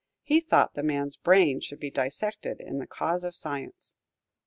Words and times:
He 0.23 0.39
thought 0.39 0.73
the 0.73 0.81
man's 0.81 1.15
brain 1.15 1.59
should 1.59 1.79
be 1.79 1.91
dissected, 1.91 2.59
in 2.59 2.79
the 2.79 2.87
cause 2.87 3.23
of 3.23 3.35
science. 3.35 3.93